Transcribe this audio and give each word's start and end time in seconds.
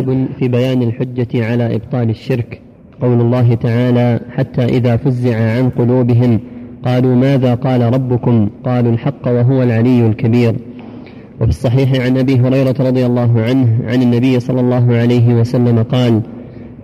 باب 0.00 0.26
في 0.38 0.48
بيان 0.48 0.82
الحجة 0.82 1.50
على 1.50 1.74
إبطال 1.74 2.10
الشرك. 2.10 2.60
قول 3.02 3.20
الله 3.20 3.54
تعالى 3.54 4.20
حتى 4.36 4.64
إذا 4.64 4.96
فزع 4.96 5.36
عن 5.36 5.70
قلوبهم 5.70 6.40
قالوا 6.84 7.14
ماذا 7.14 7.54
قال 7.54 7.94
ربكم؟ 7.94 8.48
قالوا 8.64 8.92
الحق 8.92 9.28
وهو 9.28 9.62
العلي 9.62 10.06
الكبير. 10.06 10.54
وفي 11.40 11.48
الصحيح 11.48 12.04
عن 12.06 12.16
أبي 12.16 12.40
هريرة 12.40 12.74
رضي 12.80 13.06
الله 13.06 13.40
عنه 13.40 13.78
عن 13.86 14.02
النبي 14.02 14.40
صلى 14.40 14.60
الله 14.60 14.96
عليه 14.96 15.34
وسلم 15.34 15.82
قال 15.82 16.20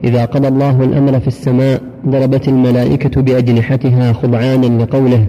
إذا 0.05 0.25
قضى 0.25 0.49
الله 0.49 0.85
الأمر 0.85 1.21
في 1.21 1.29
السماء 1.29 1.83
ضربت 2.07 2.49
الملائكة 2.49 3.23
بأجنحتها 3.23 4.13
خضعانا 4.13 4.83
لقوله 4.83 5.27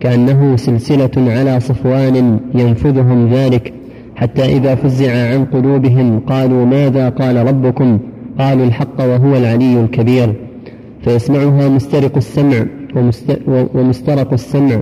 كأنه 0.00 0.56
سلسلة 0.56 1.10
على 1.16 1.60
صفوان 1.60 2.40
ينفذهم 2.54 3.34
ذلك. 3.34 3.72
حتى 4.18 4.44
إذا 4.44 4.74
فزع 4.74 5.32
عن 5.32 5.44
قلوبهم 5.44 6.20
قالوا 6.20 6.66
ماذا 6.66 7.08
قال 7.08 7.46
ربكم؟ 7.46 7.98
قالوا 8.38 8.66
الحق 8.66 9.00
وهو 9.00 9.36
العلي 9.36 9.80
الكبير. 9.80 10.34
فيسمعها 11.04 11.68
مسترق 11.68 12.16
السمع 12.16 12.64
ومسترق 13.74 14.32
السمع. 14.32 14.80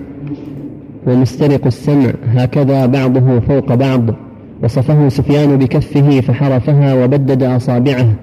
ومسترق 1.06 1.66
السمع. 1.66 2.12
هكذا 2.26 2.86
بعضه 2.86 3.40
فوق 3.40 3.74
بعض. 3.74 4.02
وصفه 4.62 5.08
سفيان 5.08 5.56
بكفه 5.58 6.20
فحرفها 6.20 7.04
وبدد 7.04 7.42
أصابعه. 7.42 8.14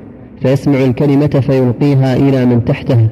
فيسمع 0.42 0.84
الكلمة 0.84 1.28
فيلقيها 1.28 2.16
إلى 2.16 2.46
من 2.46 2.66
تحته. 2.66 3.08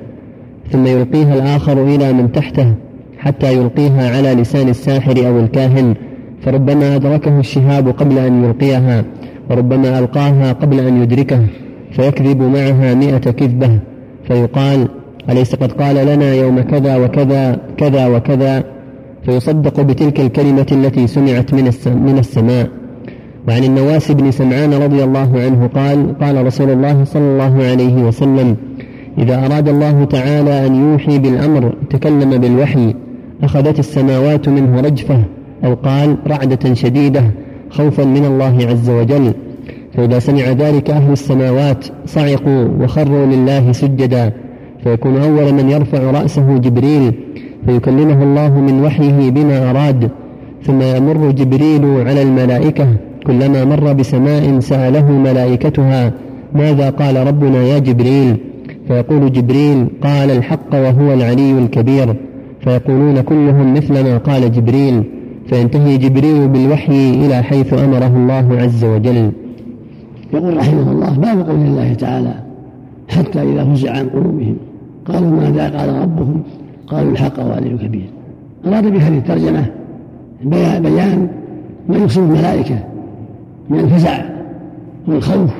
ثم 0.71 0.85
يلقيها 0.85 1.33
الآخر 1.33 1.83
إلى 1.83 2.13
من 2.13 2.31
تحته. 2.31 2.73
حتى 3.17 3.53
يلقيها 3.53 4.17
على 4.17 4.33
لسان 4.33 4.69
الساحر 4.69 5.27
أو 5.27 5.39
الكاهن. 5.39 5.95
فربما 6.41 6.95
أدركه 6.95 7.39
الشهاب 7.39 7.87
قبل 7.87 8.17
أن 8.17 8.43
يلقيها 8.43 9.03
وربما 9.49 9.99
ألقاها 9.99 10.53
قبل 10.53 10.79
أن 10.79 11.01
يدركه 11.01 11.41
فيكذب 11.91 12.41
معها 12.41 12.93
مئة 12.93 13.17
كذبة 13.31 13.79
فيقال 14.27 14.87
أليس 15.29 15.55
قد 15.55 15.71
قال 15.71 15.95
لنا 15.95 16.33
يوم 16.33 16.61
كذا 16.61 16.97
وكذا 16.97 17.59
كذا 17.77 18.07
وكذا؟ 18.07 18.63
فيصدق 19.25 19.81
بتلك 19.81 20.19
الكلمة 20.19 20.65
التي 20.71 21.07
سمعت 21.07 21.53
من 21.85 22.17
السماء. 22.19 22.69
وعن 23.47 23.63
النواس 23.63 24.11
بن 24.11 24.31
سمعان 24.31 24.73
رضي 24.73 25.03
الله 25.03 25.39
عنه 25.39 25.67
قال 25.67 26.19
قال 26.19 26.45
رسول 26.45 26.69
الله 26.69 27.03
صلى 27.03 27.21
الله 27.21 27.63
عليه 27.63 28.03
وسلم 28.03 28.55
إذا 29.17 29.45
أراد 29.45 29.67
الله 29.67 30.03
تعالى 30.05 30.67
أن 30.67 30.75
يوحي 30.75 31.19
بالأمر 31.19 31.73
تكلم 31.89 32.37
بالوحي 32.37 32.95
أخذت 33.43 33.79
السماوات 33.79 34.49
منه 34.49 34.81
رجفة. 34.81 35.23
أو 35.63 35.73
قال 35.73 36.17
رعدة 36.27 36.73
شديدة 36.73 37.23
خوفا 37.69 38.03
من 38.03 38.25
الله 38.25 38.67
عز 38.67 38.89
وجل. 38.89 39.33
فإذا 39.93 40.19
سمع 40.19 40.51
ذلك 40.51 40.89
أهل 40.89 41.11
السماوات 41.11 41.85
صعقوا 42.05 42.67
وخروا 42.81 43.25
لله 43.25 43.71
سجدا. 43.71 44.33
فيكون 44.83 45.17
أول 45.17 45.53
من 45.53 45.69
يرفع 45.69 46.11
رأسه 46.11 46.57
جبريل 46.57 47.13
فيكلمه 47.65 48.23
الله 48.23 48.59
من 48.59 48.83
وحيه 48.83 49.31
بما 49.31 49.69
أراد. 49.69 50.09
ثم 50.63 50.81
يمر 50.81 51.31
جبريل 51.31 51.85
على 52.07 52.21
الملائكة 52.21 52.87
كلما 53.27 53.65
مر 53.65 53.93
بسماء 53.93 54.59
سأله 54.59 55.11
ملائكتها 55.11 56.13
ماذا 56.55 56.89
قال 56.89 57.27
ربنا 57.27 57.63
يا 57.63 57.79
جبريل؟ 57.79 58.37
فيقول 58.87 59.31
جبريل 59.31 59.87
قال 60.03 60.31
الحق 60.31 60.73
وهو 60.73 61.13
العلي 61.13 61.51
الكبير. 61.51 62.15
فيقولون 62.63 63.21
كلهم 63.21 63.73
مثل 63.73 64.03
ما 64.03 64.17
قال 64.17 64.51
جبريل. 64.51 65.03
فينتهي 65.51 65.97
جبريل 65.97 66.47
بالوحي 66.47 67.09
إلى 67.25 67.43
حيث 67.43 67.73
أمره 67.73 68.07
الله 68.07 68.61
عز 68.61 68.85
وجل. 68.85 69.31
يقول 70.33 70.57
رحمه 70.57 70.91
الله 70.91 71.09
باب 71.17 71.49
قول 71.49 71.59
الله 71.59 71.93
تعالى 71.93 72.33
حتى 73.09 73.41
إذا 73.41 73.65
فزع 73.65 73.91
عن 73.91 74.09
قلوبهم. 74.09 74.55
قالوا 75.05 75.29
ماذا 75.29 75.77
قال 75.77 75.89
ربهم؟ 76.01 76.43
قالوا 76.87 77.11
الحق 77.11 77.45
وعليه 77.45 77.75
كبير 77.75 78.09
أراد 78.67 78.85
بهذه 78.93 79.17
الترجمة 79.17 79.65
بيان 80.43 81.27
ما 81.89 81.97
يصيب 81.97 82.23
الملائكة 82.23 82.79
من 83.69 83.79
الفزع 83.79 84.25
والخوف 85.07 85.51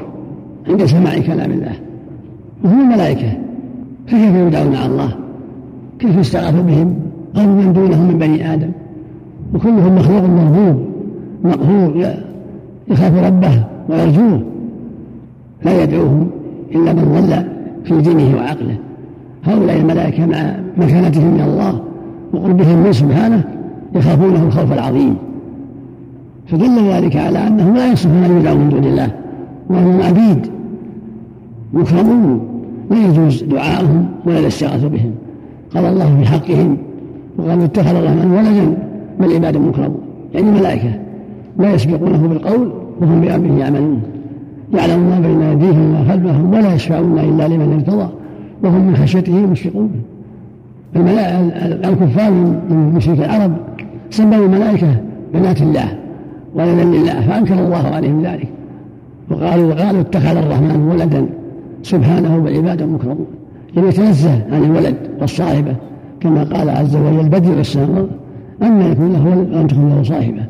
عند 0.67 0.85
سماع 0.85 1.19
كلام 1.19 1.51
الله. 1.51 1.75
وهم 2.63 2.81
الملائكة. 2.81 3.31
فكيف 4.07 4.35
يدعون 4.35 4.75
على 4.75 4.85
الله؟ 4.85 5.15
كيف 5.99 6.17
يستغاث 6.17 6.55
بهم؟ 6.55 6.95
أو 7.37 7.45
من 7.47 7.73
دونهم 7.73 8.07
من 8.07 8.17
بني 8.17 8.53
آدم. 8.53 8.71
وكلهم 9.55 9.95
مخلوق 9.95 10.23
مرغوب 10.23 10.85
مقهور 11.43 12.05
يخاف 12.87 13.25
ربه 13.25 13.63
ويرجوه. 13.89 14.41
لا 15.65 15.83
يدعوهم 15.83 16.27
إلا 16.75 16.93
من 16.93 17.03
ضل 17.03 17.43
في 17.83 18.01
دينه 18.01 18.37
وعقله. 18.37 18.75
هؤلاء 19.43 19.77
الملائكة 19.77 20.25
مع 20.25 20.55
مكانتهم 20.77 21.33
من 21.33 21.41
الله 21.41 21.81
وقربهم 22.33 22.79
منه 22.79 22.91
سبحانه 22.91 23.43
يخافونه 23.95 24.43
الخوف 24.43 24.73
العظيم 24.73 25.15
فدل 26.47 26.91
ذلك 26.91 27.15
على 27.15 27.47
أنهم 27.47 27.75
لا 27.75 27.91
يصلحون 27.91 28.23
أن 28.23 28.39
يدعوا 28.39 28.57
من 28.57 28.69
دون 28.69 28.83
الله 28.83 29.11
وهم 29.69 30.01
عبيد. 30.01 30.47
مكرمون. 31.73 32.39
لا 32.91 32.97
يجوز 33.05 33.43
دعاءهم 33.43 34.05
ولا 34.25 34.39
الاستغاثة 34.39 34.87
بهم. 34.87 35.11
قال 35.75 35.85
الله 35.85 36.17
في 36.19 36.25
حقهم. 36.25 36.77
وقالوا 37.37 37.65
اتخذ 37.65 37.95
الرحمن 37.95 38.31
ولدا 38.31 38.77
بل 39.21 39.33
عباد 39.35 39.57
مكرمون 39.57 40.01
يعني 40.33 40.51
ملائكة 40.51 40.91
لا 41.59 41.73
يسبقونه 41.73 42.27
بالقول 42.27 42.71
وهم 43.01 43.21
بأمره 43.21 43.59
يعملون. 43.59 44.01
يعلم 44.73 44.99
ما 44.99 45.19
بين 45.19 45.41
أيديهم 45.41 45.85
وما 45.89 46.11
خلفهم 46.11 46.53
ولا 46.53 46.73
يشفعون 46.73 47.19
إلا 47.19 47.47
لمن 47.47 47.73
ارتضى 47.73 48.09
وهم 48.63 48.87
من 48.87 48.95
خشيته 48.95 49.47
مشفقون. 49.47 49.91
الكفار 51.85 52.31
من 52.69 52.93
مشرك 52.95 53.19
العرب 53.19 53.53
سموا 54.09 54.45
الملائكة 54.45 54.95
بنات 55.33 55.61
الله 55.61 55.97
ولدا 56.55 56.83
لله 56.83 57.21
فأنكر 57.21 57.53
الله 57.53 57.87
عليهم 57.87 58.21
ذلك. 58.25 58.47
وقالوا 59.31 59.73
وقالوا 59.73 60.01
اتخذ 60.01 60.37
الرحمن 60.37 60.87
ولدا. 60.91 61.25
سبحانه 61.83 62.37
والعباد 62.43 62.83
مكرمون 62.83 63.25
لم 63.77 63.87
يتنزه 63.87 64.43
عن 64.51 64.63
الولد 64.63 64.95
والصاحبة 65.21 65.75
كما 66.19 66.43
قال 66.43 66.69
عز 66.69 66.95
وجل 66.95 67.29
بدر 67.29 67.59
السماء 67.59 68.07
أما 68.63 68.87
يكون 68.87 69.13
له 69.13 69.25
ولد 69.25 69.53
ولم 69.53 69.67
تكن 69.67 69.89
له 69.89 70.03
صاحبة. 70.03 70.45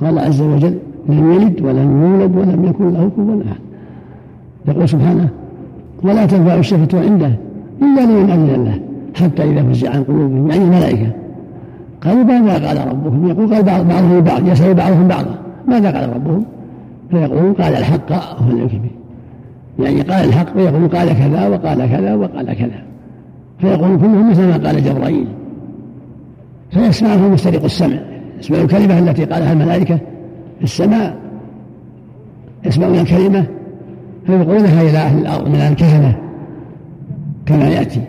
قال 0.00 0.18
عز 0.18 0.40
وجل 0.40 0.78
لم 1.08 1.32
يلد 1.32 1.62
ولم 1.62 2.02
يولد 2.02 2.36
ولم 2.36 2.64
يكن 2.64 2.90
له 2.90 3.10
كفوا 3.16 3.42
أحد. 3.46 3.60
يقول 4.68 4.88
سبحانه 4.88 5.28
ولا 6.02 6.26
تنفع 6.26 6.54
الشفة 6.54 7.00
عنده 7.00 7.30
إلا 7.82 8.00
لمن 8.00 8.30
أذن 8.30 8.54
الله 8.54 8.78
حتى 9.14 9.42
إذا 9.42 9.62
فزع 9.62 9.90
عن 9.90 10.02
قلوبهم. 10.02 10.50
يعني 10.50 10.64
الملائكة. 10.64 11.10
قالوا 12.04 12.24
ماذا 12.24 12.68
قال 12.68 12.88
ربكم 12.88 13.28
يقول 13.28 13.54
قال 13.54 13.62
بعضهم 13.62 14.20
بعض 14.20 14.48
يسأل 14.48 14.74
بعضهم 14.74 15.08
بعضا. 15.08 15.34
ماذا 15.68 16.00
قال 16.00 16.14
ربهم؟ 16.16 16.44
فيقولون 17.10 17.52
قال 17.52 17.74
الحق 17.74 18.12
هو 18.12 18.50
الكبير 18.50 18.90
يعني 19.78 20.00
قال 20.00 20.24
الحق 20.28 20.56
ويقول 20.56 20.88
قال 20.88 21.08
كذا 21.08 21.48
وقال 21.48 21.90
كذا 21.90 22.14
وقال 22.14 22.52
كذا. 22.52 22.82
فيقول 23.58 23.98
كلهم 23.98 24.30
مثل 24.30 24.46
ما 24.46 24.68
قال 24.68 24.84
جبرائيل. 24.84 25.26
فيسمعه 26.72 27.28
مسترق 27.28 27.64
السمع. 27.64 27.96
يسمع 28.40 28.58
الكلمة 28.58 28.98
التي 28.98 29.24
قالها 29.24 29.52
الملائكة. 29.52 29.96
في 30.58 30.64
السماء 30.64 31.16
يسمعون 32.64 32.94
الكلمة 32.94 33.46
فيلقونها 34.26 34.82
إلى 34.82 34.98
أهل 34.98 35.18
الأرض 35.18 35.48
من 35.48 35.54
الكهنة 35.54 36.16
كما 37.46 37.68
يأتي. 37.68 38.00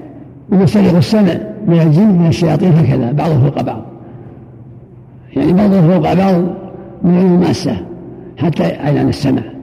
ومسترق 0.51 0.95
السمع 0.95 1.33
من 1.67 1.79
الجن 1.81 2.07
من 2.07 2.27
الشياطين 2.27 2.73
هكذا 2.73 3.11
بعضه 3.11 3.39
فوق 3.39 3.61
بعض. 3.61 3.81
يعني 5.35 5.53
بعضه 5.53 5.81
فوق 5.81 6.13
بعض 6.13 6.43
من 7.03 7.17
الماسة 7.17 7.77
حتى 8.37 8.63
عينان 8.63 9.09
السماء. 9.09 9.53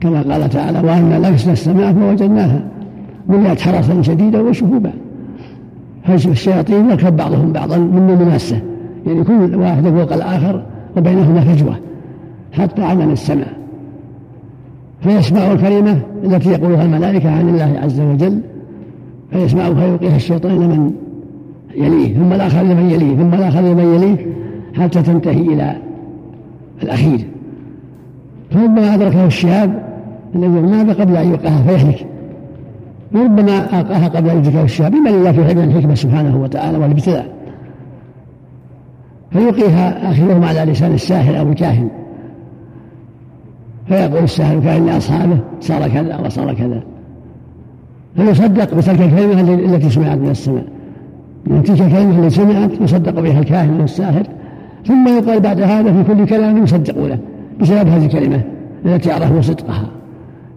كما 0.00 0.22
قال 0.22 0.50
تعالى 0.50 0.78
وأنا 0.78 1.28
لمسنا 1.28 1.52
السماء 1.52 1.92
فوجدناها 1.92 2.60
مليت 3.28 3.60
حرسا 3.60 4.02
شديدا 4.02 4.40
وشهوبا. 4.40 4.92
فالشياطين 6.04 6.90
يركب 6.90 7.16
بعضهم 7.16 7.52
بعضا 7.52 7.76
من 7.76 8.16
المناسة 8.20 8.60
يعني 9.06 9.24
كل 9.24 9.54
واحد 9.54 9.88
فوق 9.88 10.12
الآخر 10.12 10.62
وبينهما 10.96 11.40
فجوة 11.40 11.76
حتى 12.52 12.82
عمل 12.82 13.10
السماء 13.10 13.52
فيسمع 15.00 15.52
الكلمة 15.52 16.00
التي 16.24 16.50
يقولها 16.50 16.84
الملائكة 16.84 17.30
عن 17.30 17.48
الله 17.48 17.80
عز 17.82 18.00
وجل 18.00 18.40
فيسمع 19.32 19.74
فيلقيها 19.74 20.16
الشيطان 20.16 20.52
لمن 20.52 20.92
يليه 21.76 22.14
ثم 22.14 22.32
الآخر 22.32 22.62
لمن 22.62 22.90
يليه 22.90 23.16
ثم 23.16 23.34
الآخر 23.34 23.60
لمن 23.60 23.94
يليه 23.94 24.26
حتى 24.82 25.02
تنتهي 25.02 25.40
إلى 25.40 25.76
الأخير. 26.82 27.20
فربما 28.50 28.94
أدركه 28.94 29.26
الشهاب 29.26 29.82
الذي 30.34 30.48
مات 30.48 31.00
قبل 31.00 31.16
أن 31.16 31.30
يلقاها 31.30 31.62
فيهلك. 31.62 32.06
وربما 33.14 33.80
ألقاها 33.80 34.08
قبل 34.08 34.28
يدركه 34.28 34.62
الشهاب 34.62 34.92
بما 34.92 35.10
لله 35.10 35.32
في 35.32 35.44
علم 35.44 35.60
الحكمة 35.60 35.94
سبحانه 35.94 36.42
وتعالى 36.42 36.78
والابتلاء 36.78 37.26
فيلقيها 39.30 40.10
آخرهم 40.10 40.44
على 40.44 40.72
لسان 40.72 40.94
الساحر 40.94 41.38
أو 41.38 41.48
الكاهن. 41.48 41.88
فيقول 43.88 44.24
الساحر 44.24 44.60
كان 44.60 44.86
لأصحابه 44.86 45.38
صار 45.60 45.88
كذا 45.88 46.16
وصار 46.16 46.54
كذا. 46.54 46.82
فيصدق 48.16 48.74
بتلك 48.74 49.00
الكلمة 49.00 49.54
التي 49.54 49.90
سمعت 49.90 50.18
من 50.18 50.30
السماء. 50.30 50.64
من 51.46 51.62
تلك 51.62 51.80
الكلمة 51.80 52.18
التي 52.18 52.36
سمعت 52.36 52.80
يصدق 52.80 53.20
بها 53.20 53.40
الكاهن 53.40 53.80
والساحر 53.80 54.22
ثم 54.86 55.08
يقال 55.08 55.40
بعد 55.40 55.60
هذا 55.60 55.92
في 55.92 56.14
كل 56.14 56.26
كلام 56.26 56.62
يصدقونه 56.62 57.18
بسبب 57.60 57.88
هذه 57.88 58.04
الكلمة 58.04 58.42
التي 58.86 59.12
عرفوا 59.12 59.40
صدقها. 59.40 59.86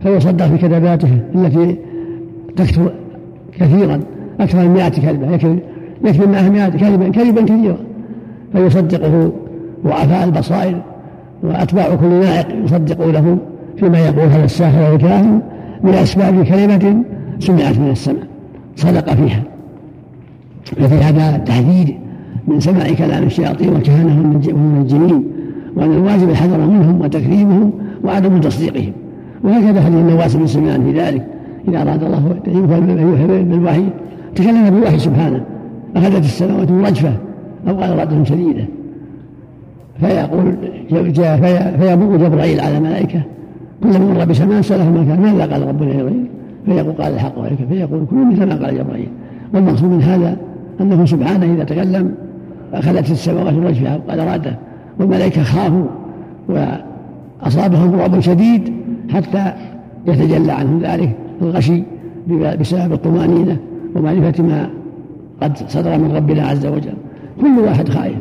فيصدق 0.04 0.46
في 0.46 0.58
كتاباته 0.58 1.20
التي 1.36 1.78
تكتب 2.56 2.92
كثيرا 3.60 4.00
أكثر 4.40 4.58
من 4.58 4.74
مئة 4.74 4.90
كلمة 4.90 5.34
يكتب 5.34 5.60
يكتب 6.04 6.30
معها 6.30 6.50
مئة 6.50 6.70
كلمة 6.70 7.10
كلمة 7.10 7.42
كثيرة. 7.42 7.78
فيصدقه 8.54 9.32
ضعفاء 9.86 10.24
البصائر 10.24 10.82
وأتباع 11.44 11.96
كل 11.96 12.08
نائق 12.08 12.48
يصدقونه 12.66 13.38
فيما 13.78 14.00
يقول 14.00 14.28
هذا 14.30 14.46
الساحر 14.46 14.88
أو 14.88 14.96
الكاهن 14.96 15.42
من 15.84 15.94
أسباب 15.94 16.46
كلمة 16.46 17.04
سمعت 17.40 17.78
من 17.80 17.90
السماء 17.92 18.28
صدق 18.76 19.14
فيها. 19.14 19.44
وفي 20.82 20.96
هذا 20.96 21.38
تحذير 21.38 21.98
من 22.48 22.60
سماع 22.60 22.94
كلام 22.94 23.24
الشياطين 23.24 23.70
والكهنة 23.70 24.42
والمنجمين 24.48 25.24
وأن 25.76 25.92
الواجب 25.92 26.30
الحذر 26.30 26.58
منهم 26.58 27.02
وتكريمهم 27.02 27.72
وعدم 28.04 28.40
تصديقهم. 28.40 28.92
وهكذا 29.44 29.82
حديث 29.82 29.98
النواس 29.98 30.36
بن 30.36 30.48
سمعان 30.48 30.84
في 30.84 31.00
ذلك. 31.00 31.28
إذا 31.68 31.82
أراد 31.82 32.04
الله 32.04 32.38
أن 32.48 33.00
يوحي 33.00 33.44
بالوحي 33.44 33.84
تكلم 34.36 34.70
بالوحي 34.70 35.00
سبحانه. 35.00 35.44
أخذت 35.96 36.26
السماوات 36.26 36.72
رجفة 36.72 37.14
أو 37.68 37.80
قال 37.80 37.98
رعدة 37.98 38.24
شديدة. 38.24 38.66
فيقول 40.00 40.56
فيمر 41.80 42.18
جبرائيل 42.18 42.60
على 42.60 42.78
الملائكة. 42.78 43.22
كل 43.84 44.00
مر 44.00 44.26
بسماء 44.26 44.62
سأله 44.62 44.92
ما 44.92 45.04
كان 45.04 45.22
ماذا 45.22 45.54
قال 45.54 45.68
ربنا 45.68 45.94
يا 45.94 46.14
فيقول 46.66 46.94
قال 46.94 47.14
الحق 47.14 47.40
عليك 47.40 47.60
فيقول 47.70 48.06
كل 48.10 48.26
مثل 48.26 48.46
ما 48.46 48.66
قال 48.66 48.78
جبرائيل 48.78 49.08
والمقصود 49.54 49.90
من 49.90 50.02
هذا 50.02 50.38
أنه 50.82 51.06
سبحانه 51.06 51.54
إذا 51.54 51.64
تكلم 51.64 52.14
أخذت 52.74 53.12
السماوات 53.12 53.54
رجفة 53.54 54.00
قال 54.10 54.28
رعدة 54.28 54.56
والملائكة 55.00 55.44
خافوا 55.44 55.86
وأصابهم 56.50 57.96
رعب 57.96 58.20
شديد 58.20 58.74
حتى 59.14 59.54
يتجلى 60.08 60.52
عنهم 60.52 60.80
ذلك. 60.80 61.16
الغشي 61.42 61.84
بسبب 62.60 62.94
الطمأنينة 62.94 63.58
ومعرفة 63.96 64.44
ما 64.44 64.70
قد 65.42 65.58
صدر 65.58 65.98
من 65.98 66.12
ربنا 66.16 66.48
عز 66.48 66.66
وجل. 66.66 66.94
كل 67.42 67.60
واحد 67.60 67.90
خائف 67.90 68.18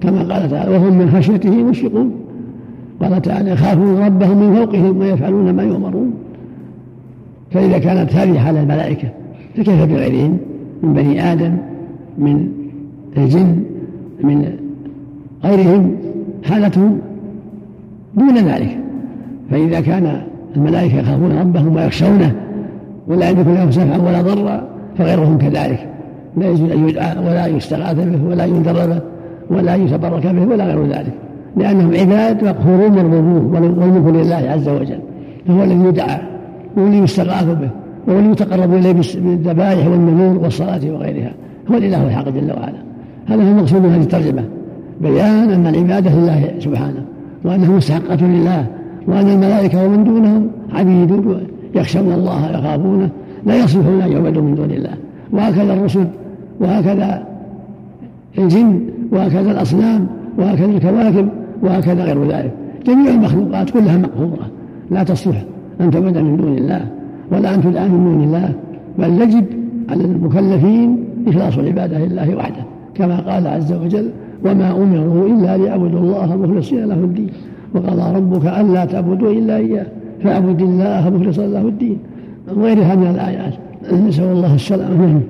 كما 0.00 0.18
قال 0.18 0.50
تعالى 0.50 0.76
وهم 0.76 0.98
من 0.98 1.10
خشيته 1.10 1.62
مشفقون. 1.62 2.10
قال 3.02 3.22
تعالى 3.22 3.50
يخافون 3.50 3.98
ربهم 3.98 4.38
من 4.38 4.54
فوقهم 4.54 4.98
ويفعلون 4.98 5.50
ما 5.50 5.62
يؤمرون. 5.62 6.14
فإذا 7.50 7.78
كانت 7.78 8.14
هذه 8.14 8.38
حال 8.38 8.56
الملائكة 8.56 9.08
فكيف 9.56 9.82
بغيرهم؟ 9.84 10.38
من 10.82 10.92
بني 10.92 11.32
آدم 11.32 11.56
من 12.18 12.48
الجن 13.16 13.62
من 14.22 14.48
غيرهم 15.44 15.96
حالتهم 16.44 16.98
دون 18.14 18.38
ذلك. 18.38 18.78
فإذا 19.50 19.80
كان 19.80 20.22
الملائكة 20.56 20.98
يخافون 20.98 21.32
ربهم 21.32 21.76
ويخشونه 21.76 22.34
ولا 23.08 23.30
يملكون 23.30 23.54
لهم 23.54 24.06
ولا 24.06 24.22
ضرا 24.22 24.62
فغيرهم 24.98 25.38
كذلك. 25.38 25.88
لا 26.36 26.48
يجوز 26.48 26.70
أن 26.70 26.88
يدعى 26.88 27.18
ولا 27.18 27.46
يستغاث 27.46 27.96
به 27.96 28.30
ولا 28.30 28.44
ينذر 28.44 28.86
به 28.86 29.00
ولا 29.50 29.74
يتبرك 29.74 30.26
به 30.26 30.46
ولا 30.46 30.64
غير 30.64 30.86
ذلك. 30.86 31.12
لأنهم 31.56 31.94
عباد 31.94 32.44
مقهورون 32.44 32.92
مرغوبون 32.92 33.54
والملك 33.54 34.14
لله 34.14 34.50
عز 34.50 34.68
وجل. 34.68 34.98
فهو 35.46 35.64
الذي 35.64 35.84
يدعى 35.84 36.18
والذي 36.76 36.98
يستغاث 36.98 37.44
به 37.44 37.70
والذي 38.06 38.30
يتقرب 38.30 38.74
إليه 38.74 38.92
بالذبائح 38.92 39.86
والنذور 39.86 40.44
والصلاة 40.44 40.80
وغيرها. 40.90 41.32
هو 41.70 41.76
الإله 41.76 42.06
الحق 42.06 42.28
جل 42.28 42.52
وعلا. 42.52 42.78
هذا 43.26 43.42
هو 43.42 43.48
المقصود 43.48 43.82
من 43.82 43.90
هذه 43.90 44.02
الترجمة. 44.02 44.44
بيان 45.00 45.50
أن 45.50 45.66
العبادة 45.66 46.10
لله 46.14 46.54
سبحانه 46.58 47.04
وأنها 47.44 47.76
مستحقة 47.76 48.26
لله 48.26 48.66
وأن 49.06 49.28
الملائكة 49.28 49.84
ومن 49.84 50.04
دونهم 50.04 50.50
عبيد 50.72 51.12
يخشون 51.74 52.12
الله 52.12 52.50
يخافونه 52.50 53.10
لا 53.46 53.64
يصلحون 53.64 54.00
أن 54.00 54.12
يعبدوا 54.12 54.42
من 54.42 54.54
دون 54.54 54.70
الله. 54.70 54.94
وهكذا 55.32 55.74
الرسل 55.74 56.06
وهكذا 56.60 57.26
الجن 58.38 58.80
وهكذا 59.12 59.50
الأصنام 59.50 60.06
وهكذا 60.38 60.66
الكواكب 60.66 61.28
وهكذا 61.62 62.04
غير 62.04 62.24
ذلك. 62.24 62.52
جميع 62.86 63.14
المخلوقات 63.14 63.70
كلها 63.70 63.98
مقهورة 63.98 64.50
لا 64.90 65.02
تصلح 65.02 65.44
أن 65.80 65.90
تعبد 65.90 66.18
من 66.18 66.36
دون 66.36 66.58
الله 66.58 66.80
ولا 67.32 67.54
أن 67.54 67.62
تدعى 67.62 67.88
من 67.88 68.04
دون 68.04 68.24
الله. 68.24 68.52
بل 68.98 69.22
يجب 69.22 69.44
على 69.88 70.04
المكلفين 70.04 71.04
إخلاص 71.26 71.58
العبادة 71.58 71.98
لله 71.98 72.36
وحده 72.36 72.64
كما 72.94 73.20
قال 73.20 73.46
عز 73.46 73.72
وجل 73.72 74.10
وما 74.44 74.70
أمروا 74.70 75.26
إلا 75.26 75.56
ليعبدوا 75.56 76.00
الله 76.00 76.36
مخلصين 76.36 76.84
له 76.84 76.94
الدين 76.94 77.28
وقضى 77.74 78.16
ربك 78.16 78.46
ألا 78.46 78.84
تعبدوا 78.84 79.32
إلا 79.32 79.56
إياه. 79.56 79.86
فاعبد 80.24 80.60
الله 80.62 81.10
مخلصا 81.10 81.46
له 81.46 81.60
الدين 81.60 81.98
وغيرها 82.56 82.94
من 82.94 83.06
الآيات. 83.06 83.54
نسأل 83.92 84.24
الله 84.24 84.54
السلامة. 84.54 85.20